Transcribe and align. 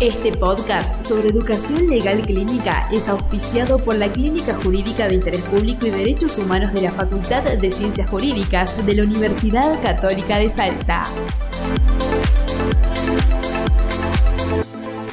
Este 0.00 0.32
podcast 0.32 1.04
sobre 1.04 1.28
educación 1.28 1.86
legal 1.88 2.20
clínica 2.22 2.88
es 2.90 3.08
auspiciado 3.08 3.78
por 3.78 3.94
la 3.94 4.10
Clínica 4.10 4.52
Jurídica 4.54 5.06
de 5.06 5.14
Interés 5.14 5.42
Público 5.42 5.86
y 5.86 5.90
Derechos 5.90 6.36
Humanos 6.36 6.72
de 6.72 6.82
la 6.82 6.90
Facultad 6.90 7.44
de 7.44 7.70
Ciencias 7.70 8.10
Jurídicas 8.10 8.84
de 8.84 8.94
la 8.96 9.04
Universidad 9.04 9.80
Católica 9.82 10.38
de 10.38 10.50
Salta. 10.50 11.04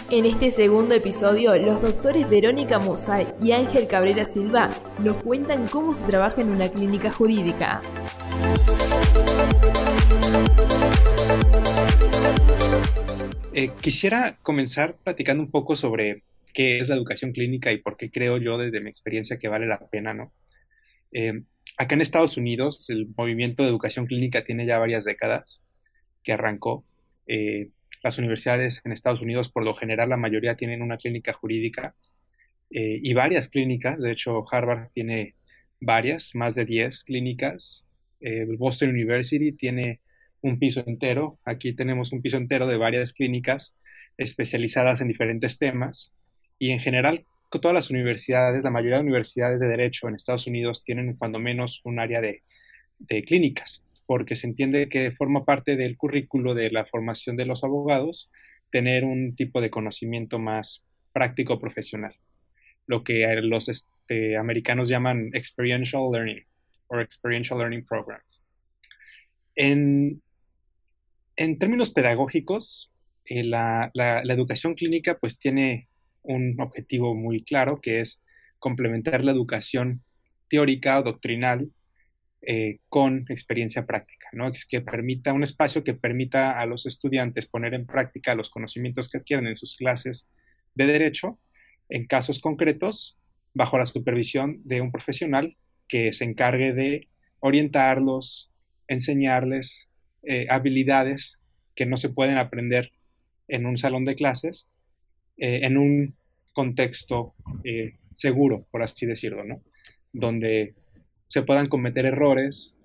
En 0.10 0.26
este 0.26 0.50
segundo 0.50 0.96
episodio, 0.96 1.56
los 1.58 1.80
doctores 1.80 2.28
Verónica 2.28 2.80
Musa 2.80 3.20
y 3.42 3.52
Ángel 3.52 3.88
Cabrera 3.88 4.26
Silva 4.26 4.72
nos 4.98 5.18
cuentan 5.18 5.68
cómo 5.68 5.94
se 5.94 6.08
trabaja 6.08 6.42
en 6.42 6.50
una 6.50 6.70
clínica 6.70 7.12
jurídica. 7.12 7.82
Eh, 13.54 13.72
quisiera 13.82 14.38
comenzar 14.44 14.96
platicando 15.04 15.44
un 15.44 15.52
poco 15.52 15.76
sobre 15.76 16.24
qué 16.54 16.80
es 16.80 16.90
la 16.90 16.96
educación 16.96 17.34
clínica 17.34 17.72
y 17.72 17.78
por 17.78 17.98
qué 17.98 18.10
creo 18.10 18.38
yo 18.38 18.58
desde 18.58 18.80
mi 18.80 18.90
experiencia 18.90 19.40
que 19.40 19.50
vale 19.50 19.68
la 19.68 19.90
pena, 19.90 20.14
¿no? 20.14 20.34
Eh, 21.12 21.44
acá 21.78 21.96
en 21.96 22.02
Estados 22.02 22.38
Unidos 22.38 22.90
el 22.90 23.08
movimiento 23.18 23.64
de 23.64 23.70
educación 23.70 24.06
clínica 24.06 24.46
tiene 24.46 24.66
ya 24.66 24.80
varias 24.80 25.04
décadas 25.04 25.62
que 26.24 26.34
arrancó. 26.34 26.86
Eh, 27.28 27.70
las 28.04 28.18
universidades 28.18 28.82
en 28.86 28.92
Estados 28.94 29.22
Unidos, 29.22 29.50
por 29.50 29.64
lo 29.64 29.76
general, 29.76 30.10
la 30.10 30.18
mayoría 30.18 30.56
tienen 30.56 30.82
una 30.82 30.98
clínica 30.98 31.34
jurídica 31.34 31.94
eh, 32.72 33.00
y 33.04 33.14
varias 33.14 33.50
clínicas. 33.50 34.02
De 34.02 34.12
hecho, 34.12 34.44
Harvard 34.50 34.90
tiene 34.94 35.36
varias, 35.80 36.36
más 36.36 36.56
de 36.56 36.66
10 36.66 37.04
clínicas. 37.04 37.86
Boston 38.60 38.92
University 38.92 39.52
tiene 39.52 40.00
un 40.42 40.60
piso 40.60 40.84
entero. 40.86 41.40
Aquí 41.46 41.74
tenemos 41.74 42.12
un 42.12 42.22
piso 42.22 42.38
entero 42.38 42.68
de 42.68 42.78
varias 42.78 43.14
clínicas 43.14 43.78
especializadas 44.18 45.02
en 45.02 45.08
diferentes 45.08 45.58
temas. 45.58 46.14
Y 46.60 46.72
en 46.72 46.80
general, 46.80 47.26
todas 47.50 47.74
las 47.74 47.90
universidades, 47.90 48.64
la 48.64 48.72
mayoría 48.72 48.98
de 48.98 49.04
universidades 49.04 49.62
de 49.62 49.68
derecho 49.68 50.08
en 50.08 50.16
Estados 50.16 50.48
Unidos 50.48 50.84
tienen 50.84 51.16
cuando 51.16 51.40
menos 51.40 51.82
un 51.84 52.00
área 52.00 52.22
de 52.22 52.42
clínicas 53.24 53.86
porque 54.12 54.36
se 54.36 54.46
entiende 54.46 54.90
que 54.90 55.12
forma 55.12 55.46
parte 55.46 55.78
del 55.78 55.96
currículo 55.96 56.54
de 56.54 56.70
la 56.70 56.86
formación 56.86 57.38
de 57.38 57.46
los 57.46 57.64
abogados 57.64 58.30
tener 58.70 59.06
un 59.06 59.38
tipo 59.38 59.62
de 59.62 59.70
conocimiento 59.70 60.38
más 60.38 60.84
práctico 61.14 61.62
profesional, 61.62 62.14
lo 62.88 63.06
que 63.06 63.26
los 63.42 63.70
este, 63.70 64.36
americanos 64.36 64.90
llaman 64.90 65.30
experiential 65.34 66.12
learning 66.12 66.46
o 66.88 67.00
experiential 67.00 67.58
learning 67.58 67.86
programs. 67.86 68.44
En, 69.56 70.22
términos 71.58 71.90
pedagógicos, 71.90 72.92
eh, 73.26 73.44
la, 73.44 73.92
educación 74.30 74.76
clínica 74.76 75.18
pues 75.18 75.40
tiene 75.40 75.88
un 76.22 76.60
objetivo 76.60 77.16
muy 77.16 77.44
claro 77.44 77.80
que 77.82 78.02
es 78.02 78.22
complementar 78.60 79.24
la 79.24 79.32
educación 79.32 80.04
teórica 80.50 81.00
o 81.00 81.04
doctrinal 81.04 81.72
eh, 82.44 82.80
con 82.90 83.26
experiencia 83.30 83.86
práctica, 83.86 84.30
que 84.70 84.82
permita 84.82 85.34
un 85.34 85.44
espacio 85.44 85.84
que 85.84 85.94
permita 85.94 86.60
a 86.60 86.66
los 86.66 86.86
estudiantes 86.86 87.48
poner 87.48 87.74
en 87.74 87.86
práctica 87.86 88.36
los 88.36 88.50
conocimientos 88.50 89.10
que 89.10 89.18
adquieren 89.18 89.48
en 89.48 89.56
sus 89.56 89.76
clases 89.76 90.30
de 90.76 90.86
derecho 90.86 91.40
en 91.90 92.08
casos 92.08 92.40
concretos 92.40 93.20
bajo 93.54 93.78
la 93.78 93.86
supervisión 93.86 94.62
de 94.64 94.82
un 94.82 94.92
profesional 94.92 95.58
que 95.88 96.14
se 96.14 96.24
encargue 96.24 96.74
de 96.74 97.10
orientarlos, 97.40 98.52
enseñarles 98.88 99.91
eh, 100.24 100.46
habilidades 100.50 101.42
que 101.76 101.86
no 101.86 101.98
se 101.98 102.10
pueden 102.10 102.38
aprender 102.38 102.92
en 103.48 103.66
un 103.66 103.78
salón 103.78 104.06
de 104.06 104.16
clases, 104.16 104.68
eh, 105.38 105.62
en 105.64 105.78
un 105.78 106.16
contexto 106.54 107.34
seguro, 108.16 108.68
por 108.72 108.84
así 108.84 109.06
decirlo, 109.06 109.44
¿no? 109.44 109.64
Donde 110.14 110.76
se 111.28 111.42
puedan 111.44 111.68
cometer 111.68 112.06
errores 112.06 112.78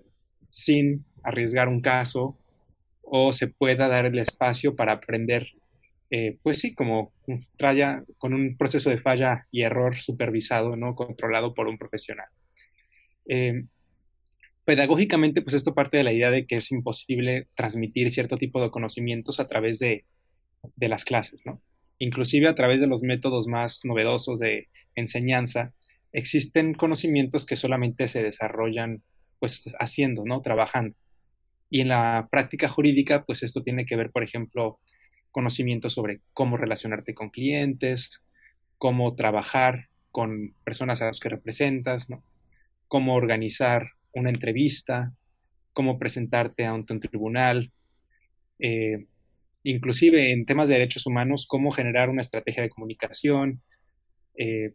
sin 0.51 1.05
arriesgar 1.23 1.69
un 1.69 1.81
caso 1.81 2.39
o 3.03 3.33
se 3.33 3.49
pueda 3.49 3.89
dar 3.89 4.07
el 4.07 4.19
espacio 4.19 4.75
para 4.75 4.93
aprender, 4.93 5.49
eh, 6.11 6.39
pues 6.43 6.59
sí, 6.59 6.75
como 6.75 7.13
traya, 7.57 8.05
con 8.19 8.35
un 8.35 8.57
proceso 8.57 8.91
de 8.91 8.99
falla 8.99 9.47
y 9.51 9.63
error 9.63 10.01
supervisado, 10.01 10.77
¿no? 10.77 10.95
Controlado 10.95 11.55
por 11.55 11.69
un 11.69 11.77
profesional. 11.79 12.29
Eh, 13.29 13.65
pedagógicamente, 14.67 15.43
pues 15.43 15.55
esto 15.55 15.75
parte 15.75 15.97
de 15.97 16.03
la 16.03 16.13
idea 16.13 16.31
de 16.33 16.45
que 16.45 16.57
es 16.57 16.73
imposible 16.73 17.47
transmitir 17.55 18.11
cierto 18.11 18.37
tipo 18.37 18.61
de 18.61 18.73
conocimientos 18.73 19.39
a 19.39 19.47
través 19.47 19.79
de, 19.79 20.05
las 20.77 21.05
clases, 21.05 21.47
¿no? 21.47 21.63
Inclusive 21.99 22.49
a 22.49 22.57
través 22.57 22.81
de 22.81 22.89
los 22.89 23.03
métodos 23.03 23.47
más 23.47 23.85
novedosos 23.85 24.41
de 24.41 24.69
enseñanza, 24.97 25.73
existen 26.13 26.75
conocimientos 26.75 27.47
que 27.47 27.57
solamente 27.57 28.09
se 28.09 28.25
desarrollan 28.25 29.03
pues 29.39 29.71
haciendo, 29.79 30.25
¿no? 30.25 30.43
Trabajando. 30.43 30.97
Y 31.71 31.81
en 31.83 31.89
la 31.89 32.27
práctica 32.29 32.69
jurídica, 32.69 33.25
pues 33.25 33.45
esto 33.45 33.63
tiene 33.63 33.87
que 33.87 33.95
ver, 33.95 34.11
por 34.11 34.25
ejemplo, 34.25 34.81
conocimientos 35.31 35.93
sobre 35.93 36.23
cómo 36.33 36.57
relacionarte 36.57 37.15
con 37.15 37.31
clientes, 37.31 38.21
cómo 38.79 39.15
trabajar 39.15 39.89
con 40.11 40.55
personas 40.65 41.03
a 41.03 41.07
las 41.07 41.21
que 41.21 41.29
representas, 41.29 42.11
¿no? 42.11 42.25
Cómo 42.89 43.15
organizar 43.15 43.96
una 44.17 44.31
entrevista, 44.31 45.13
cómo 45.73 45.99
presentarte 45.99 46.65
ante 46.65 46.93
un 46.93 47.01
tribunal, 47.01 47.71
eh, 48.59 49.07
inclusive 49.63 50.33
en 50.33 50.47
temas 50.47 50.69
de 50.69 50.75
derechos 50.75 51.07
humanos, 51.07 51.47
cómo 51.47 51.71
generar 51.71 52.09
una 52.09 52.23
estrategia 52.23 52.63
de 52.63 52.71
comunicación, 52.71 53.63
eh, 54.39 54.73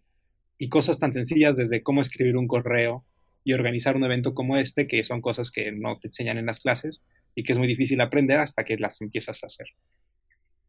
y 0.57 0.69
cosas 0.69 0.99
tan 0.99 1.11
sencillas 1.11 1.55
desde 1.55 1.81
cómo 1.81 2.01
escribir 2.01 2.37
un 2.37 2.47
correo 2.47 3.03
y 3.43 3.53
organizar 3.53 3.95
un 3.95 4.03
evento 4.03 4.35
como 4.35 4.57
este, 4.57 4.87
que 4.87 5.03
son 5.03 5.19
cosas 5.19 5.49
que 5.49 5.71
no 5.71 5.97
te 5.99 6.09
enseñan 6.09 6.37
en 6.37 6.45
las 6.45 6.59
clases 6.59 7.03
y 7.33 7.43
que 7.43 7.53
es 7.53 7.57
muy 7.57 7.67
difícil 7.67 7.99
aprender 7.99 8.39
hasta 8.39 8.63
que 8.63 8.77
las 8.77 9.01
empiezas 9.01 9.43
a 9.43 9.47
hacer. 9.47 9.67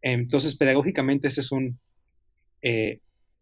Entonces, 0.00 0.56
pedagógicamente 0.56 1.28
ese 1.28 1.42
es 1.42 1.52
un 1.52 1.78
eh, 2.62 3.00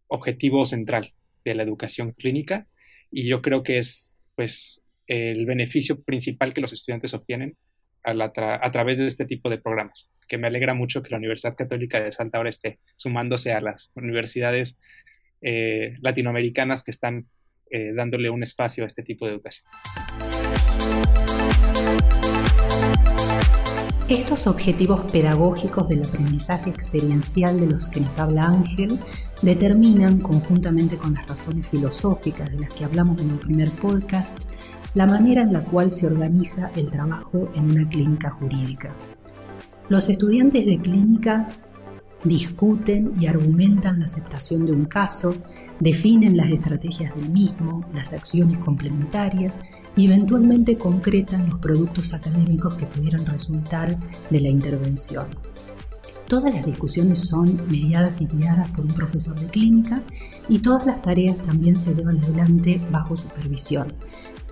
objetivo 0.09 0.67
central 0.67 1.15
de 1.45 1.55
la 1.55 1.63
educación 1.63 2.13
clínica 2.13 2.67
y 3.13 3.29
yo 3.29 3.43
creo 3.43 3.63
que 3.63 3.79
es 3.79 4.19
pues 4.35 4.83
el 5.11 5.45
beneficio 5.45 6.01
principal 6.05 6.55
que 6.55 6.61
los 6.61 6.73
estudiantes 6.73 7.15
obtienen 7.15 7.57
a, 8.05 8.71
través 8.71 8.97
de 8.97 9.09
este 9.09 9.25
tipo 9.25 9.51
de 9.51 9.59
programas, 9.59 10.09
que 10.29 10.39
me 10.39 10.47
alegra 10.47 10.73
mucho 10.73 11.03
que 11.03 11.11
la 11.11 11.17
Universidad 11.17 11.57
Católica 11.57 12.01
de 12.01 12.13
Salta 12.13 12.39
ahora 12.39 12.51
esté 12.51 12.79
sumándose 12.97 13.53
a 13.53 13.61
las 13.61 13.91
universidades 13.97 14.79
eh, 15.43 15.97
latinoamericanas 16.01 16.85
que 16.85 16.93
están 16.93 17.27
eh, 17.71 17.93
dándole 17.93 18.31
un 18.31 18.45
espacio 18.45 18.85
a 18.85 18.87
este 18.87 19.03
tipo 19.03 19.27
de 19.27 19.33
educación. 19.33 19.67
Estos 24.09 24.47
objetivos 24.47 25.11
pedagógicos 25.11 25.89
del 25.89 26.05
aprendizaje 26.05 26.71
experiencial 26.71 27.59
de 27.59 27.67
los 27.67 27.89
que 27.89 28.01
nos 28.01 28.17
habla 28.19 28.47
Ángel 28.47 28.99
determinan, 29.43 30.21
conjuntamente 30.21 30.97
con 30.97 31.15
las 31.15 31.27
razones 31.27 31.69
filosóficas 31.69 32.51
de 32.51 32.61
las 32.61 32.75
que 32.75 32.85
hablamos 32.85 33.21
en 33.21 33.31
el 33.31 33.39
primer 33.39 33.71
podcast, 33.71 34.49
la 34.95 35.07
manera 35.07 35.43
en 35.43 35.53
la 35.53 35.61
cual 35.61 35.91
se 35.91 36.07
organiza 36.07 36.71
el 36.77 36.87
trabajo 36.87 37.49
en 37.55 37.71
una 37.71 37.89
clínica 37.89 38.31
jurídica. 38.31 38.93
Los 39.89 40.09
estudiantes 40.09 40.67
de 40.67 40.79
clínica 40.79 41.49
discuten 42.25 43.13
y 43.19 43.27
argumentan 43.27 44.01
la 44.01 44.05
aceptación 44.05 44.67
de 44.67 44.73
un 44.73 44.85
caso, 44.85 45.35
definen 45.79 46.37
las 46.37 46.51
estrategias 46.51 47.15
del 47.15 47.31
mismo, 47.31 47.83
las 47.95 48.13
acciones 48.13 48.59
complementarias 48.59 49.61
y 49.97 50.07
eventualmente 50.07 50.77
concretan 50.77 51.49
los 51.49 51.59
productos 51.59 52.13
académicos 52.13 52.75
que 52.75 52.87
pudieran 52.87 53.27
resultar 53.27 53.97
de 54.29 54.41
la 54.41 54.49
intervención. 54.49 55.27
Todas 56.29 56.55
las 56.55 56.65
discusiones 56.65 57.27
son 57.27 57.61
mediadas 57.69 58.21
y 58.21 58.27
guiadas 58.27 58.71
por 58.71 58.87
un 58.87 58.93
profesor 58.93 59.39
de 59.41 59.47
clínica 59.47 60.01
y 60.49 60.61
todas 60.61 60.87
las 60.87 61.03
tareas 61.03 61.43
también 61.43 61.77
se 61.77 61.93
llevan 61.93 62.19
adelante 62.19 62.81
bajo 62.93 63.17
supervisión, 63.17 63.89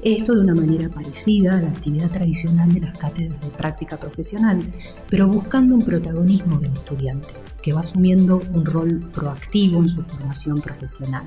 esto 0.03 0.35
de 0.35 0.41
una 0.41 0.55
manera 0.55 0.89
parecida 0.89 1.59
a 1.59 1.63
la 1.63 1.69
actividad 1.69 2.11
tradicional 2.11 2.73
de 2.73 2.81
las 2.81 2.99
cátedras 2.99 3.41
de 3.41 3.49
práctica 3.49 3.99
profesional, 3.99 4.63
pero 5.11 5.29
buscando 5.29 5.75
un 5.75 5.83
protagonismo 5.83 6.61
del 6.61 6.73
estudiante, 6.73 7.35
que 7.63 7.73
va 7.73 7.81
asumiendo 7.81 8.41
un 8.53 8.65
rol 8.65 9.09
proactivo 9.13 9.81
en 9.81 9.89
su 9.89 10.03
formación 10.03 10.61
profesional. 10.61 11.25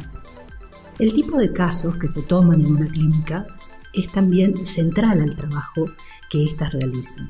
El 1.00 1.14
tipo 1.14 1.38
de 1.38 1.52
casos 1.52 1.98
que 1.98 2.08
se 2.08 2.22
toman 2.22 2.62
en 2.62 2.76
una 2.76 2.88
clínica 2.88 3.48
es 3.94 4.08
también 4.12 4.66
central 4.66 5.22
al 5.22 5.36
trabajo 5.36 5.88
que 6.30 6.46
éstas 6.46 6.72
realizan. 6.74 7.28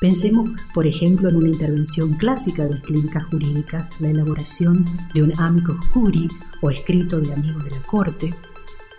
Pensemos, 0.00 0.50
por 0.74 0.86
ejemplo, 0.86 1.28
en 1.28 1.36
una 1.36 1.48
intervención 1.48 2.14
clásica 2.14 2.64
de 2.64 2.74
las 2.74 2.82
clínicas 2.82 3.24
jurídicas, 3.26 3.92
la 4.00 4.10
elaboración 4.10 4.84
de 5.14 5.22
un 5.22 5.32
amicus 5.38 5.76
curiae 5.92 6.28
o 6.60 6.70
escrito 6.70 7.20
de 7.20 7.32
amigos 7.32 7.64
de 7.64 7.70
la 7.70 7.82
corte, 7.82 8.34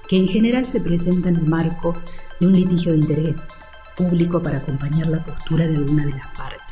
que 0.08 0.18
en 0.18 0.28
general 0.28 0.66
se 0.66 0.82
presenta 0.82 1.30
en 1.30 1.38
el 1.38 1.46
marco 1.46 1.96
de 2.40 2.48
un 2.48 2.54
litigio 2.54 2.92
de 2.92 3.00
interés 3.00 3.36
público 3.96 4.42
para 4.42 4.58
acompañar 4.58 5.08
la 5.08 5.24
postura 5.24 5.68
de 5.68 5.78
alguna 5.78 6.06
de 6.06 6.12
las 6.12 6.28
partes. 6.28 6.64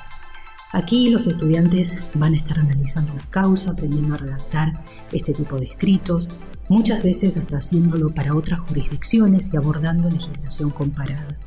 Aquí 0.74 1.10
los 1.10 1.28
estudiantes 1.28 1.98
van 2.14 2.34
a 2.34 2.38
estar 2.38 2.60
analizando 2.60 3.14
la 3.14 3.24
causa, 3.30 3.72
aprendiendo 3.72 4.16
a 4.16 4.18
redactar 4.18 4.82
este 5.12 5.34
tipo 5.34 5.58
de 5.58 5.66
escritos, 5.66 6.30
muchas 6.70 7.04
veces 7.04 7.36
hasta 7.36 7.58
haciéndolo 7.58 8.14
para 8.14 8.34
otras 8.34 8.62
jurisdicciones 8.62 9.52
y 9.54 9.58
abordando 9.58 10.10
legislación 10.10 10.70
comparada. 10.70 11.38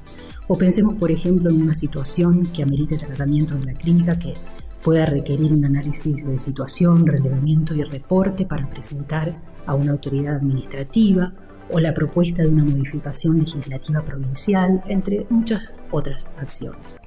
O 0.46 0.58
pensemos, 0.58 0.96
por 0.96 1.10
ejemplo, 1.10 1.48
en 1.48 1.62
una 1.62 1.74
situación 1.74 2.46
que 2.46 2.62
amerite 2.62 2.98
tratamiento 2.98 3.54
en 3.54 3.64
la 3.64 3.72
clínica 3.72 4.18
que 4.18 4.34
pueda 4.82 5.06
requerir 5.06 5.50
un 5.54 5.64
análisis 5.64 6.26
de 6.26 6.38
situación, 6.38 7.06
relevamiento 7.06 7.74
y 7.74 7.82
reporte 7.82 8.44
para 8.44 8.68
presentar 8.68 9.34
a 9.64 9.74
una 9.74 9.92
autoridad 9.92 10.36
administrativa 10.36 11.32
o 11.70 11.80
la 11.80 11.94
propuesta 11.94 12.42
de 12.42 12.48
una 12.48 12.64
modificación 12.64 13.40
legislativa 13.40 14.02
provincial, 14.02 14.82
entre 14.86 15.26
muchas 15.30 15.76
otras 15.90 16.28
acciones. 16.38 16.98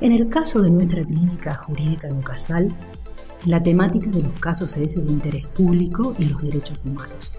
En 0.00 0.12
el 0.12 0.28
caso 0.28 0.62
de 0.62 0.70
nuestra 0.70 1.04
clínica 1.04 1.54
jurídica 1.54 2.08
en 2.08 2.22
Casal, 2.22 2.74
la 3.46 3.62
temática 3.62 4.10
de 4.10 4.22
los 4.22 4.38
casos 4.38 4.76
es 4.76 4.96
el 4.96 5.08
interés 5.08 5.46
público 5.46 6.14
y 6.18 6.26
los 6.26 6.42
derechos 6.42 6.84
humanos, 6.84 7.32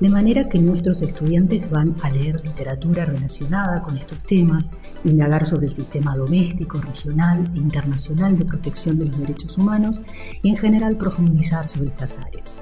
de 0.00 0.08
manera 0.08 0.48
que 0.48 0.58
nuestros 0.58 1.00
estudiantes 1.02 1.70
van 1.70 1.94
a 2.02 2.10
leer 2.10 2.42
literatura 2.44 3.04
relacionada 3.04 3.80
con 3.80 3.96
estos 3.96 4.18
temas, 4.24 4.72
indagar 5.04 5.46
sobre 5.46 5.66
el 5.66 5.72
sistema 5.72 6.16
doméstico, 6.16 6.80
regional 6.80 7.48
e 7.54 7.58
internacional 7.58 8.36
de 8.36 8.44
protección 8.44 8.98
de 8.98 9.06
los 9.06 9.18
derechos 9.18 9.56
humanos 9.56 10.02
y 10.42 10.50
en 10.50 10.56
general 10.56 10.96
profundizar 10.96 11.68
sobre 11.68 11.90
estas 11.90 12.18
áreas. 12.18 12.56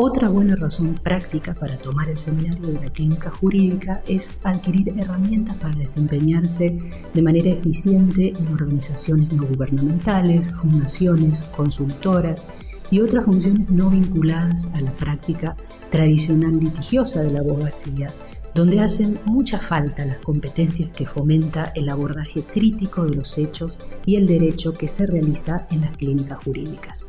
Otra 0.00 0.28
buena 0.28 0.54
razón 0.54 0.94
práctica 0.94 1.54
para 1.54 1.76
tomar 1.76 2.08
el 2.08 2.16
seminario 2.16 2.68
de 2.68 2.74
la 2.74 2.88
clínica 2.88 3.30
jurídica 3.30 4.00
es 4.06 4.36
adquirir 4.44 4.94
herramientas 4.96 5.56
para 5.56 5.74
desempeñarse 5.74 6.78
de 7.12 7.22
manera 7.22 7.50
eficiente 7.50 8.28
en 8.28 8.46
organizaciones 8.46 9.32
no 9.32 9.44
gubernamentales, 9.44 10.52
fundaciones, 10.52 11.42
consultoras 11.42 12.44
y 12.92 13.00
otras 13.00 13.24
funciones 13.24 13.68
no 13.70 13.90
vinculadas 13.90 14.70
a 14.74 14.80
la 14.82 14.92
práctica 14.92 15.56
tradicional 15.90 16.60
litigiosa 16.60 17.20
de 17.22 17.32
la 17.32 17.40
abogacía, 17.40 18.14
donde 18.54 18.78
hacen 18.78 19.18
mucha 19.24 19.58
falta 19.58 20.06
las 20.06 20.20
competencias 20.20 20.92
que 20.92 21.06
fomenta 21.06 21.72
el 21.74 21.88
abordaje 21.88 22.44
crítico 22.44 23.04
de 23.04 23.16
los 23.16 23.36
hechos 23.36 23.80
y 24.06 24.14
el 24.14 24.28
derecho 24.28 24.74
que 24.74 24.86
se 24.86 25.06
realiza 25.06 25.66
en 25.72 25.80
las 25.80 25.96
clínicas 25.96 26.38
jurídicas. 26.44 27.08